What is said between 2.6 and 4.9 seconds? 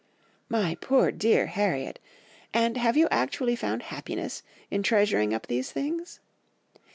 have you actually found happiness in